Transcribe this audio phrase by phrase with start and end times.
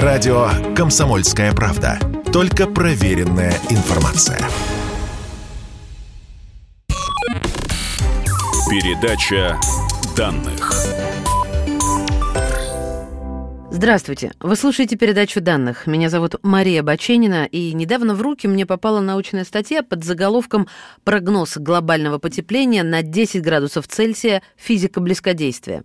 [0.00, 1.98] Радио «Комсомольская правда».
[2.32, 4.38] Только проверенная информация.
[8.70, 9.60] Передача
[10.16, 10.72] данных.
[13.74, 14.32] Здравствуйте.
[14.38, 15.86] Вы слушаете передачу данных.
[15.86, 20.68] Меня зовут Мария Баченина, и недавно в руки мне попала научная статья под заголовком
[21.04, 24.42] «Прогноз глобального потепления на 10 градусов Цельсия.
[24.56, 25.84] Физика близкодействия».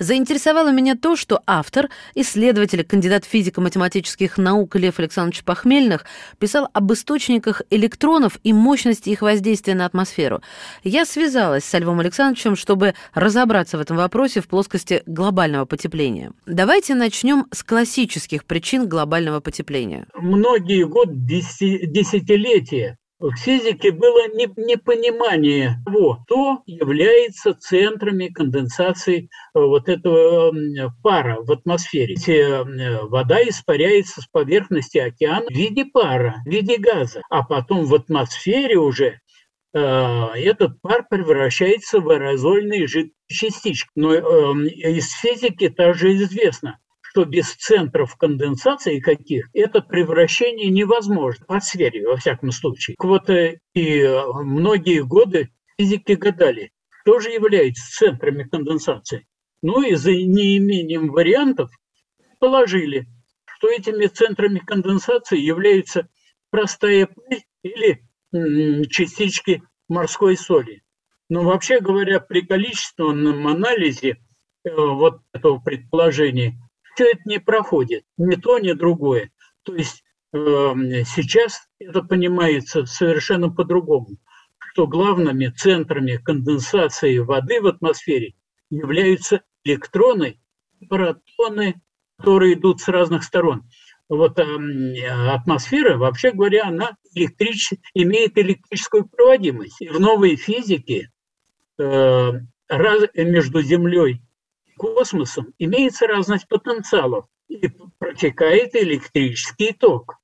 [0.00, 6.06] Заинтересовало меня то, что автор, исследователь, кандидат физико-математических наук Лев Александрович Похмельных,
[6.40, 10.42] писал об источниках электронов и мощности их воздействия на атмосферу.
[10.82, 16.32] Я связалась с Львом Александровичем, чтобы разобраться в этом вопросе в плоскости глобального потепления.
[16.44, 20.06] Давайте начнем Начнем с классических причин глобального потепления.
[20.14, 30.54] Многие годы, десятилетия в физике было непонимание того, кто является центрами конденсации э, вот этого
[31.02, 32.14] пара в атмосфере.
[32.26, 37.94] Э, вода испаряется с поверхности океана в виде пара, в виде газа, а потом в
[37.94, 39.20] атмосфере уже
[39.74, 43.90] э, этот пар превращается в аэрозольные жидкие частички.
[43.96, 46.78] Но из физики также известно,
[47.10, 52.96] что без центров конденсации каких это превращение невозможно по сфере, во всяком случае.
[52.98, 56.70] Вот э, и э, многие годы физики гадали,
[57.02, 59.26] что же является центрами конденсации.
[59.62, 61.70] Ну и за неимением вариантов
[62.38, 63.06] положили,
[63.56, 66.08] что этими центрами конденсации являются
[66.50, 70.82] простая пыль или частички морской соли.
[71.30, 74.18] Но вообще говоря, при количественном анализе
[74.64, 76.58] э, вот этого предположения
[76.98, 79.30] все это не проходит, ни то, ни другое.
[79.62, 80.38] То есть э,
[81.06, 84.16] сейчас это понимается совершенно по-другому,
[84.58, 88.34] что главными центрами конденсации воды в атмосфере
[88.68, 90.40] являются электроны,
[90.88, 91.80] протоны,
[92.18, 93.62] которые идут с разных сторон.
[94.08, 97.74] Вот э, атмосфера, вообще говоря, она электрич...
[97.94, 99.80] имеет электрическую проводимость.
[99.80, 101.12] И в новой физике
[101.78, 102.32] э,
[102.68, 103.04] раз...
[103.14, 104.20] между Землей
[104.78, 107.68] космосом имеется разность потенциалов и
[107.98, 110.14] протекает электрический ток.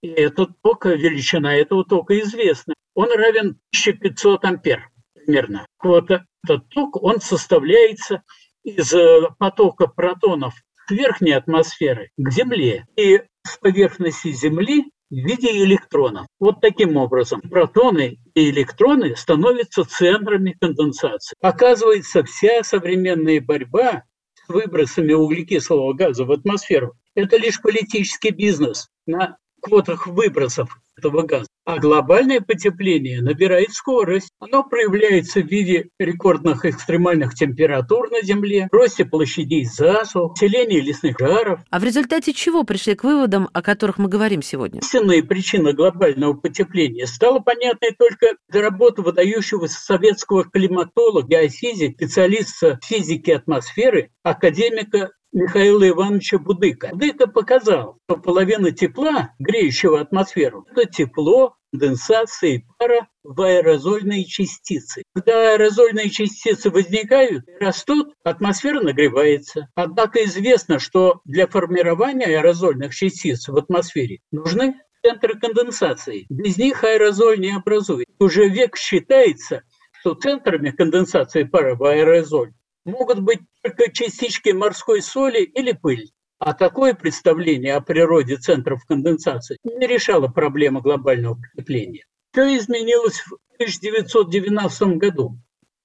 [0.00, 2.72] И этот ток, величина этого тока известна.
[2.94, 5.66] Он равен 1500 ампер примерно.
[5.82, 8.22] Вот этот ток, он составляется
[8.62, 10.54] из э, потока протонов
[10.88, 16.26] верхней атмосферы к Земле и с поверхности Земли в виде электронов.
[16.38, 21.36] Вот таким образом протоны и электроны становятся центрами конденсации.
[21.40, 24.04] Оказывается, вся современная борьба
[24.34, 31.46] с выбросами углекислого газа в атмосферу– это лишь политический бизнес на квотах выбросов этого газа.
[31.64, 34.30] А глобальное потепление набирает скорость.
[34.38, 41.60] Оно проявляется в виде рекордных экстремальных температур на Земле, росте площадей засух, селения лесных жаров.
[41.70, 44.80] А в результате чего пришли к выводам, о которых мы говорим сегодня?
[44.80, 53.30] Истинная причина глобального потепления стала понятной только для работы выдающегося советского климатолога, геофизика, специалиста физики
[53.30, 56.88] атмосферы, академика Михаила Ивановича Будыка.
[56.92, 65.04] Будыка показал, что половина тепла, греющего атмосферу, это тепло, конденсации пара в аэрозольные частицы.
[65.14, 69.68] Когда аэрозольные частицы возникают и растут, атмосфера нагревается.
[69.76, 76.26] Однако известно, что для формирования аэрозольных частиц в атмосфере нужны центры конденсации.
[76.28, 78.08] Без них аэрозоль не образует.
[78.18, 79.62] Уже век считается,
[80.00, 82.52] что центрами конденсации пара в аэрозоль
[82.84, 86.10] могут быть только частички морской соли или пыль.
[86.38, 92.04] А такое представление о природе центров конденсации не решало проблему глобального потепления.
[92.32, 95.38] Все изменилось в 1990 году.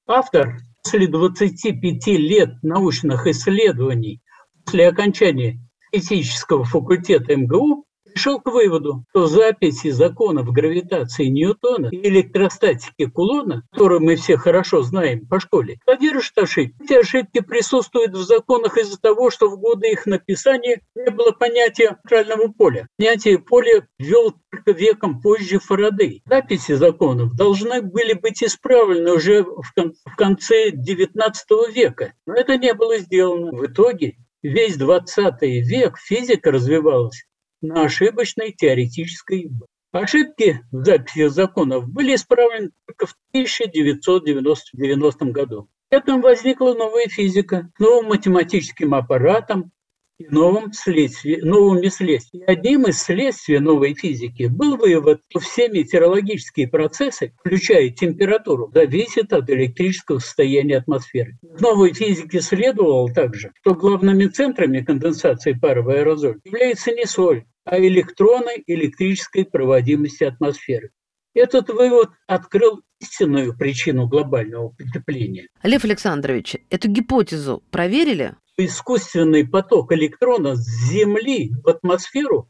[0.07, 4.21] Автор после 25 лет научных исследований
[4.63, 5.59] после окончания
[5.91, 7.84] физического факультета МГУ
[8.15, 14.83] пришел к выводу, что записи законов гравитации Ньютона и электростатики Кулона, которые мы все хорошо
[14.83, 16.75] знаем по школе, содержат ошибки.
[16.81, 21.97] Эти ошибки присутствуют в законах из-за того, что в годы их написания не было понятия
[22.05, 22.87] нейтрального поля.
[22.97, 26.23] Понятие поля ввел только веком позже Фарадей.
[26.25, 31.33] Записи законов должны были быть исправлены уже в конце XIX
[31.69, 33.51] века, но это не было сделано.
[33.51, 37.25] В итоге весь 20 век физика развивалась
[37.67, 39.49] на ошибочной теоретической
[39.91, 45.69] Ошибки в записи законов были исправлены только в 1990 году.
[45.89, 49.71] Этому возникла новая физика, новым математическим аппаратом,
[50.17, 52.49] и новым следствий, новыми следствиями.
[52.49, 59.49] Одним из следствий новой физики был вывод, что все метеорологические процессы, включая температуру, зависят от
[59.49, 61.37] электрического состояния атмосферы.
[61.59, 67.79] Новой физике следовало также, что главными центрами конденсации пара в аэрозоль является не соль, а
[67.79, 70.91] электроны электрической проводимости атмосферы.
[71.33, 75.47] Этот вывод открыл истинную причину глобального потепления.
[75.63, 78.35] Лев Александрович, эту гипотезу проверили?
[78.57, 82.49] Искусственный поток электрона с Земли в атмосферу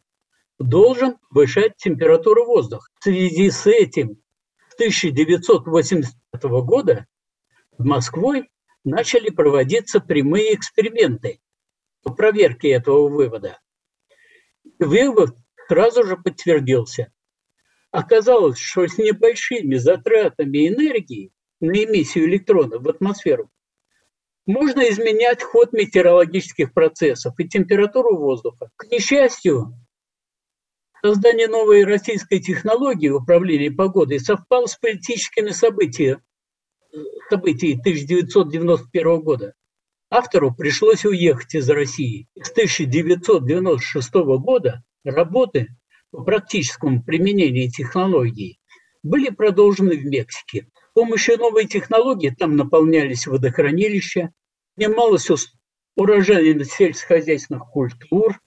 [0.60, 2.90] должен повышать температуру воздуха.
[3.00, 4.22] В связи с этим
[4.70, 7.08] с 1985 года
[7.78, 8.50] в Москвой
[8.84, 11.40] начали проводиться прямые эксперименты
[12.04, 13.60] по проверке этого вывода.
[14.80, 15.36] Вывод
[15.68, 17.12] сразу же подтвердился.
[17.92, 23.50] Оказалось, что с небольшими затратами энергии на эмиссию электронов в атмосферу
[24.46, 28.70] можно изменять ход метеорологических процессов и температуру воздуха.
[28.76, 29.74] К несчастью,
[31.02, 36.22] создание новой российской технологии управления погодой совпало с политическими событиями
[37.30, 39.54] событий 1991 года.
[40.10, 42.28] Автору пришлось уехать из России.
[42.42, 45.70] С 1996 года работы
[46.12, 48.60] по практическому применению технологий
[49.04, 50.68] были продолжены в Мексике.
[50.96, 54.32] Помощью новой технологии там наполнялись водохранилища,
[54.78, 55.30] снималась
[55.98, 58.40] урожайность сельскохозяйственных культур,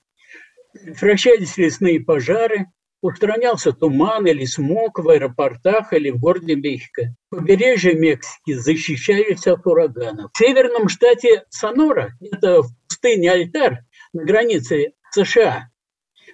[0.72, 2.64] прекращались лесные пожары,
[3.02, 7.14] устранялся туман или смог в аэропортах или в городе Мехико.
[7.28, 10.30] Побережье Мексики защищались от ураганов.
[10.32, 13.80] В северном штате Сонора, это в пустыне Альтар
[14.14, 15.68] на границе США,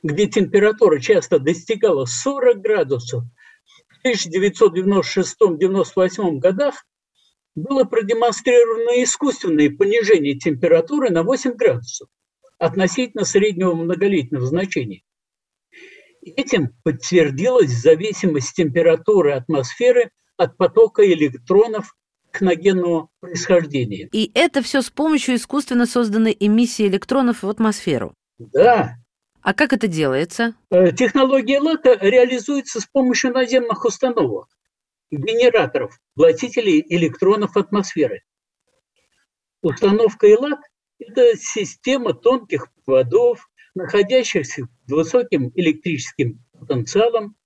[0.05, 3.25] где температура часто достигала 40 градусов,
[4.07, 6.87] 1996-1998 годах
[7.55, 12.09] было продемонстрировано искусственное понижение температуры на 8 градусов
[12.59, 15.03] относительно среднего многолетнего значения.
[16.23, 21.95] Этим подтвердилась зависимость температуры атмосферы от потока электронов
[22.33, 24.09] техногенного происхождения.
[24.13, 28.15] И это все с помощью искусственно созданной эмиссии электронов в атмосферу?
[28.39, 28.97] Да.
[29.45, 30.55] А как это делается?
[30.71, 34.49] Э, технология ЛАКа реализуется с помощью наземных установок
[35.11, 38.23] генераторов, глотителей электронов атмосферы.
[39.61, 40.61] Установка ИЛАК–
[40.99, 47.37] это система тонких проводов, находящихся с высоким электрическим потенциалом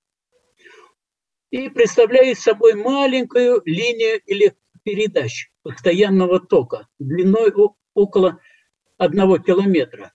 [1.49, 7.53] и представляет собой маленькую линию электропередач постоянного тока длиной
[7.93, 8.39] около
[8.97, 10.13] одного километра.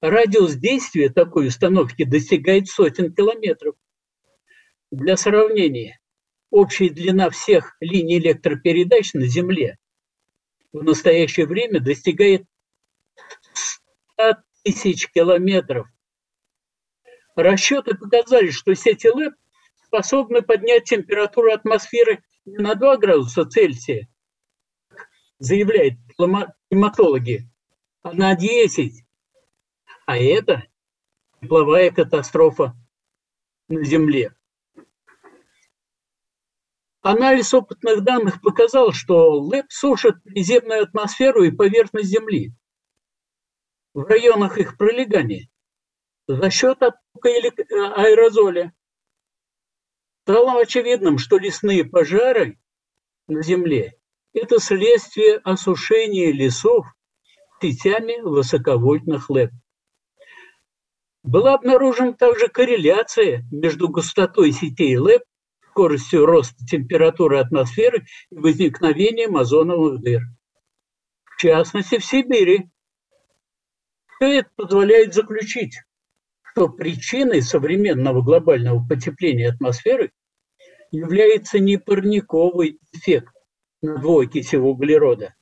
[0.00, 3.74] Радиус действия такой установки достигает сотен километров.
[4.92, 5.98] Для сравнения,
[6.50, 9.76] общая длина всех линий электропередач на Земле
[10.72, 12.44] в настоящее время достигает
[14.14, 15.88] 100 тысяч километров.
[17.34, 19.34] Расчеты показали, что сети ЛЭП
[19.84, 24.08] способны поднять температуру атмосферы не на 2 градуса Цельсия,
[25.40, 27.50] заявляют климатологи,
[28.02, 29.04] а на 10.
[30.08, 30.66] А это
[31.38, 32.74] тепловая катастрофа
[33.68, 34.34] на Земле.
[37.02, 42.54] Анализ опытных данных показал, что ЛЭП сушит приземную атмосферу и поверхность Земли
[43.92, 45.50] в районах их пролегания
[46.26, 48.72] за счет оттока аэрозоля.
[50.22, 52.58] Стало очевидным, что лесные пожары
[53.26, 53.92] на Земле–
[54.32, 56.86] это следствие осушения лесов
[57.60, 59.50] сетями высоковольтных ЛЭП.
[61.22, 65.22] Была обнаружена также корреляция между густотой сетей ЛЭП
[65.70, 70.22] скоростью роста температуры атмосферы и возникновением озоновых дыр.
[71.24, 72.68] В частности, в Сибири.
[74.16, 75.78] Все это позволяет заключить,
[76.42, 80.10] что причиной современного глобального потепления атмосферы
[80.90, 83.32] является не парниковый эффект
[83.80, 85.36] надвоокиси углерода,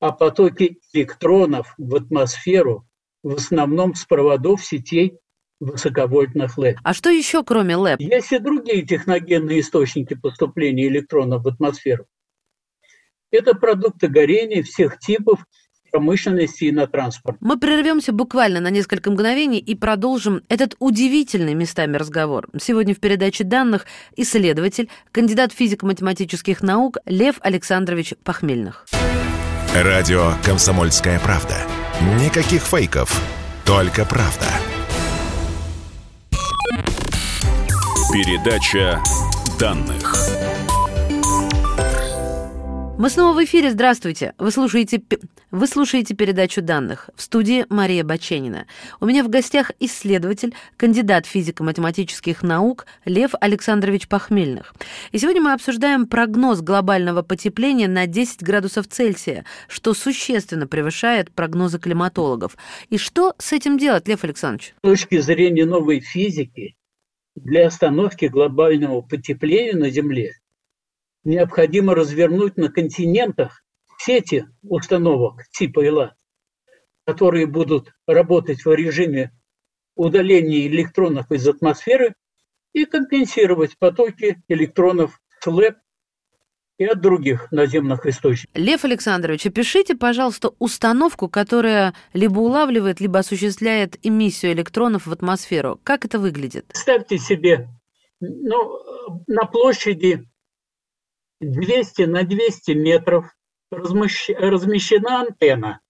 [0.00, 2.89] а потоки электронов в атмосферу
[3.22, 5.18] в основном с проводов сетей
[5.60, 6.78] высоковольтных ЛЭП.
[6.82, 8.00] А что еще, кроме ЛЭП?
[8.00, 12.06] Есть и другие техногенные источники поступления электронов в атмосферу.
[13.30, 15.44] Это продукты горения всех типов
[15.90, 17.36] промышленности и на транспорт.
[17.40, 22.48] Мы прервемся буквально на несколько мгновений и продолжим этот удивительный местами разговор.
[22.60, 23.86] Сегодня в передаче данных
[24.16, 28.86] исследователь, кандидат физико-математических наук Лев Александрович Похмельных.
[29.74, 31.56] Радио «Комсомольская правда».
[32.00, 33.20] Никаких фейков,
[33.66, 34.46] только правда.
[38.10, 39.02] Передача
[39.58, 40.16] данных.
[43.00, 43.70] Мы снова в эфире.
[43.70, 44.34] Здравствуйте.
[44.36, 45.02] Вы слушаете,
[45.50, 47.08] вы слушаете передачу данных.
[47.14, 48.66] В студии Мария Баченина.
[49.00, 54.74] У меня в гостях исследователь, кандидат физико-математических наук Лев Александрович Похмельных.
[55.12, 61.78] И сегодня мы обсуждаем прогноз глобального потепления на 10 градусов Цельсия, что существенно превышает прогнозы
[61.78, 62.58] климатологов.
[62.90, 64.74] И что с этим делать, Лев Александрович?
[64.76, 66.76] С точки зрения новой физики,
[67.34, 70.34] для остановки глобального потепления на Земле
[71.24, 73.62] необходимо развернуть на континентах
[73.98, 76.16] сети установок типа ИЛА,
[77.04, 79.32] которые будут работать в режиме
[79.94, 82.14] удаления электронов из атмосферы
[82.72, 85.76] и компенсировать потоки электронов с ЛЭП
[86.78, 88.56] и от других наземных источников.
[88.56, 95.78] Лев Александрович, опишите, пожалуйста, установку, которая либо улавливает, либо осуществляет эмиссию электронов в атмосферу.
[95.84, 96.68] Как это выглядит?
[96.68, 97.68] Представьте себе,
[98.20, 100.26] ну, на площади
[101.40, 103.26] 200 на 200 метров
[103.70, 105.80] размещена антенна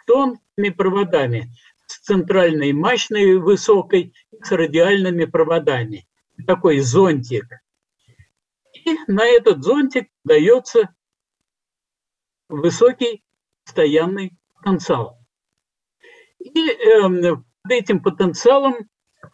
[0.00, 1.50] с тонкими проводами,
[1.86, 6.06] с центральной мощной высокой, с радиальными проводами.
[6.46, 7.46] Такой зонтик.
[8.72, 10.94] И на этот зонтик дается
[12.48, 13.22] высокий
[13.64, 15.18] постоянный потенциал.
[16.38, 18.88] И э, под этим потенциалом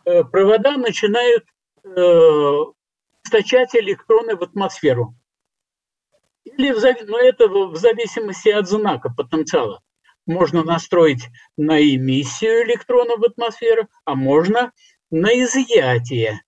[0.04, 1.44] э, провода начинают
[1.82, 1.88] э,
[3.24, 5.14] источать электроны в атмосферу.
[6.44, 9.82] Или в, но это в зависимости от знака потенциала.
[10.26, 14.72] Можно настроить на эмиссию электронов в атмосферу, а можно
[15.10, 16.42] на изъятие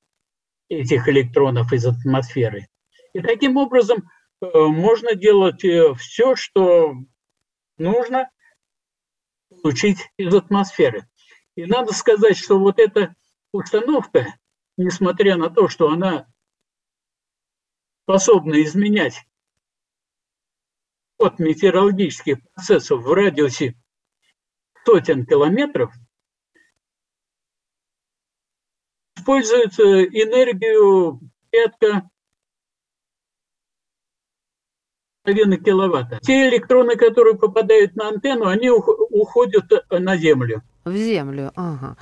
[0.68, 2.68] этих электронов из атмосферы.
[3.12, 4.08] И таким образом
[4.40, 6.94] э, можно делать э, все, что
[7.76, 8.30] нужно
[9.62, 11.06] получить из атмосферы.
[11.56, 13.14] И надо сказать, что вот эта
[13.52, 14.34] установка,
[14.76, 16.26] несмотря на то, что она
[18.04, 19.26] способна изменять
[21.22, 23.74] от метеорологических процессов в радиусе
[24.84, 25.92] сотен километров
[29.16, 32.08] используют энергию порядка
[35.22, 36.18] половины киловатта.
[36.22, 40.62] Те электроны, которые попадают на антенну, они уходят на Землю.
[40.84, 41.96] В Землю, ага.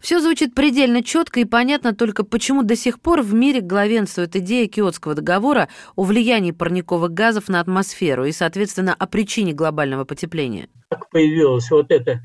[0.00, 4.68] Все звучит предельно четко и понятно только, почему до сих пор в мире главенствует идея
[4.68, 10.68] Киотского договора о влиянии парниковых газов на атмосферу и, соответственно, о причине глобального потепления.
[10.88, 12.20] Как появилась вот эта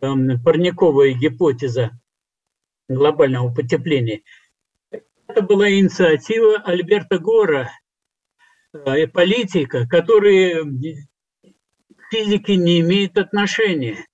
[0.00, 0.06] э,
[0.44, 1.92] парниковая гипотеза
[2.88, 4.22] глобального потепления?
[5.26, 7.70] Это была инициатива Альберта Гора,
[8.72, 10.64] э, политика, который
[11.96, 14.04] к физике не имеет отношения.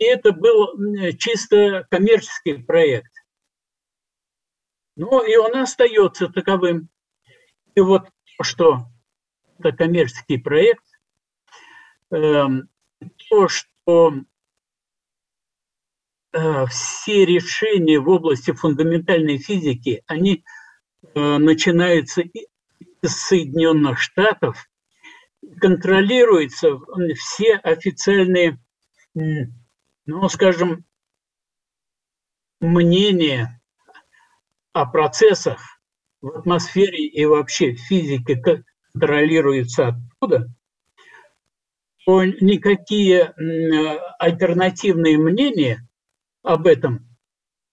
[0.00, 0.78] И это был
[1.18, 3.12] чисто коммерческий проект.
[4.96, 6.88] Ну, и он остается таковым.
[7.74, 8.08] И вот
[8.40, 8.86] что
[9.58, 10.84] это коммерческий проект,
[12.10, 12.70] эм,
[13.28, 14.14] то, что
[16.32, 20.44] э, все решения в области фундаментальной физики, они
[21.14, 22.46] э, начинаются из
[23.02, 24.66] Соединенных Штатов,
[25.60, 26.78] контролируются
[27.16, 28.58] все официальные
[30.10, 30.84] ну, скажем,
[32.60, 33.60] мнение
[34.72, 35.60] о процессах
[36.20, 38.36] в атмосфере и вообще в физике
[38.92, 40.48] контролируется оттуда,
[42.04, 43.32] то никакие
[44.18, 45.88] альтернативные мнения
[46.42, 47.06] об этом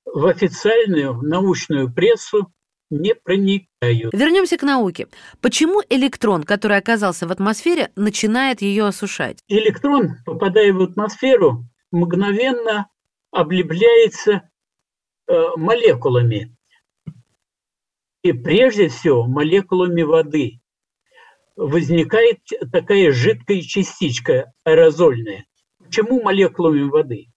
[0.05, 2.53] в официальную научную прессу
[2.91, 4.13] не проникают.
[4.13, 5.07] Вернемся к науке.
[5.41, 9.39] Почему электрон, который оказался в атмосфере, начинает ее осушать?
[9.47, 12.89] Электрон, попадая в атмосферу, мгновенно
[13.31, 14.49] облепляется
[15.27, 16.55] э, молекулами.
[18.23, 20.59] И прежде всего молекулами воды.
[21.55, 22.39] Возникает
[22.71, 25.45] такая жидкая частичка аэрозольная.
[25.79, 27.27] Почему молекулами воды?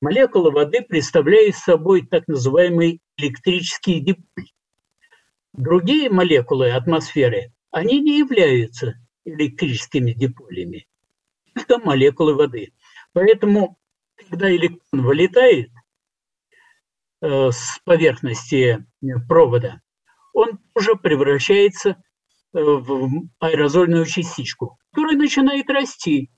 [0.00, 4.46] Молекулы воды представляют собой так называемый электрический диполь.
[5.52, 10.86] Другие молекулы атмосферы, они не являются электрическими диполями.
[11.54, 12.72] Это молекулы воды.
[13.12, 13.78] Поэтому,
[14.16, 15.70] когда электрон вылетает
[17.22, 18.86] э, с поверхности
[19.28, 19.80] провода,
[20.32, 21.96] он уже превращается э,
[22.52, 26.30] в аэрозольную частичку, которая начинает расти.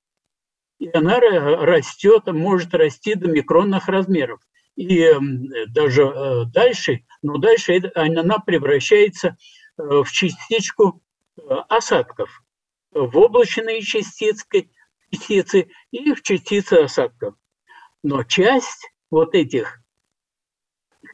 [0.79, 4.41] И она растет, может расти до микронных размеров.
[4.75, 5.07] И
[5.69, 9.37] даже э, дальше, но дальше она превращается
[9.76, 11.02] в частичку
[11.69, 12.43] осадков,
[12.93, 14.71] в облачные частицы,
[15.12, 17.35] частицы и в частицы осадков.
[18.02, 19.81] Но часть вот этих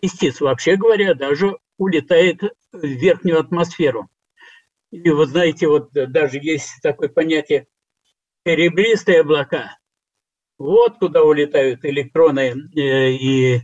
[0.03, 4.09] частиц, вообще говоря, даже улетает в верхнюю атмосферу.
[4.91, 7.67] И вы знаете, вот даже есть такое понятие
[8.45, 9.77] ребристые облака.
[10.57, 13.61] Вот куда улетают электроны э, и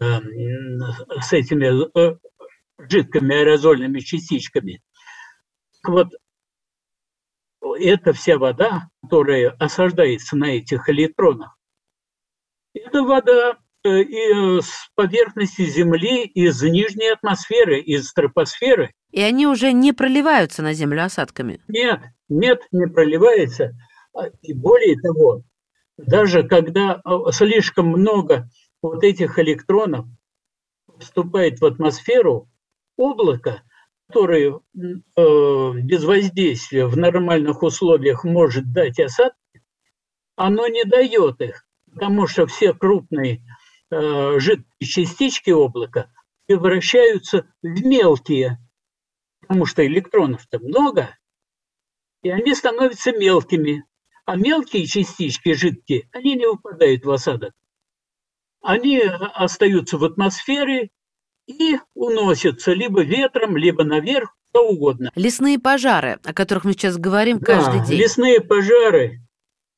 [0.00, 0.80] эм,
[1.20, 2.16] с этими э,
[2.78, 4.80] жидкими аэрозольными частичками.
[5.86, 6.08] Вот
[7.80, 11.56] эта вся вода, которая осаждается на этих электронах,
[12.74, 18.92] это вода э, и с поверхности Земли, из нижней атмосферы, из тропосферы.
[19.10, 21.60] И они уже не проливаются на Землю осадками?
[21.66, 23.72] Нет, нет, не проливается.
[24.14, 25.42] А, и более того,
[25.96, 28.48] даже когда а, слишком много
[28.82, 30.06] вот этих электронов
[30.98, 32.48] вступает в атмосферу,
[32.96, 33.62] облако,
[34.10, 39.62] которое э, без воздействия в нормальных условиях может дать осадки,
[40.34, 43.40] оно не дает их, потому что все крупные
[43.92, 46.10] э, жидкие частички облака
[46.46, 48.58] превращаются в мелкие,
[49.42, 51.16] потому что электронов-то много,
[52.22, 53.84] и они становятся мелкими.
[54.26, 57.52] А мелкие частички жидкие, они не выпадают в осадок.
[58.60, 60.90] Они остаются в атмосфере
[61.50, 65.10] и уносятся либо ветром, либо наверх, что угодно.
[65.14, 67.98] Лесные пожары, о которых мы сейчас говорим каждый да, день.
[67.98, 69.20] Лесные пожары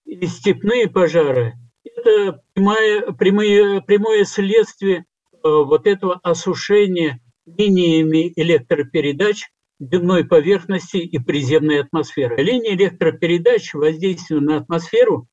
[0.05, 9.49] и степные пожары– это прямое, прямое, прямое следствие э, вот этого осушения линиями электропередач
[9.79, 12.37] дневной поверхности и приземной атмосферы.
[12.37, 15.29] Линия электропередач воздействует на атмосферу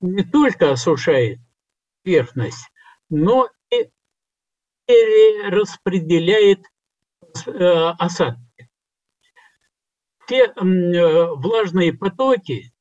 [0.00, 1.38] не только осушает
[2.02, 2.68] поверхность,
[3.08, 3.88] но и
[4.92, 6.66] перераспределяет
[7.46, 7.50] э,
[7.98, 8.68] осадки.
[10.26, 10.52] Те э,
[11.34, 12.72] влажные потоки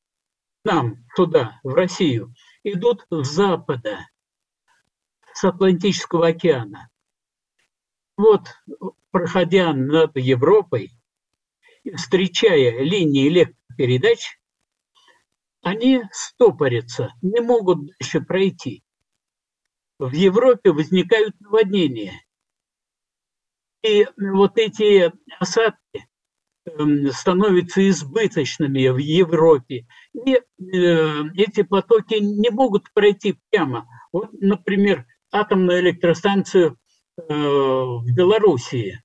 [0.63, 4.07] нам туда, в Россию, идут с запада,
[5.33, 6.89] с Атлантического океана.
[8.17, 8.47] Вот
[9.09, 10.91] проходя над Европой,
[11.95, 14.37] встречая линии электропередач,
[15.63, 18.83] они стопорятся, не могут дальше пройти.
[20.09, 22.13] В Европе возникают наводнения.
[23.83, 26.07] И вот эти осадки
[26.65, 29.87] эм, становятся избыточными в Европе.
[30.13, 30.41] И э,
[31.35, 33.87] эти потоки не могут пройти прямо.
[34.11, 36.77] Вот, например, атомную электростанцию
[37.17, 39.01] Э, в Белоруссии.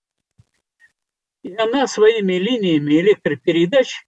[1.43, 4.07] И она своими линиями электропередач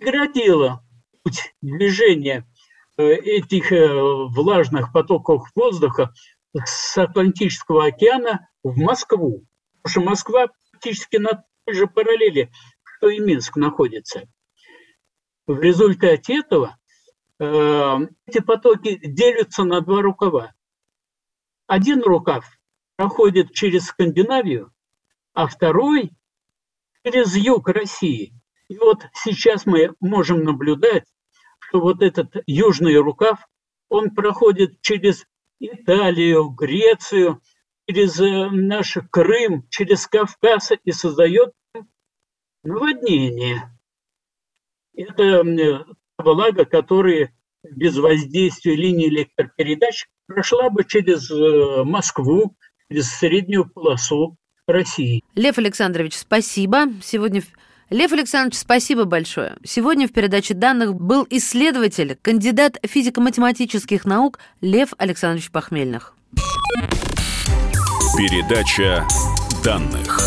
[0.00, 0.84] оградила
[1.22, 2.47] путь движения
[3.02, 6.12] этих э, влажных потоков воздуха
[6.54, 9.44] с Атлантического океана в Москву.
[9.82, 12.50] Потому что Москва практически на той же параллели,
[12.82, 14.22] что и Минск находится.
[15.46, 16.76] В результате этого
[17.38, 20.52] эти потоки делятся на два рукава.
[21.68, 22.44] Один рукав
[22.96, 24.72] проходит через Скандинавию,
[25.34, 26.10] а второй
[27.04, 28.34] через юг России.
[28.66, 31.04] И вот сейчас мы можем наблюдать,
[31.68, 33.46] что вот этот южный рукав,
[33.88, 35.26] он проходит через
[35.60, 37.42] Италию, Грецию,
[37.88, 41.52] через э, наш Крым, через Кавказ и создает
[42.62, 43.70] наводнение.
[44.94, 45.42] Это
[46.16, 52.56] влага, которая без воздействия линии электропередач прошла бы через э, Москву,
[52.90, 55.22] через среднюю полосу России.
[55.34, 56.86] Лев Александрович, спасибо.
[57.02, 57.42] Сегодня
[57.90, 59.56] Лев Александрович, спасибо большое.
[59.64, 66.14] Сегодня в передаче данных был исследователь, кандидат физико-математических наук Лев Александрович Похмельных.
[68.16, 69.06] Передача
[69.64, 70.20] данных.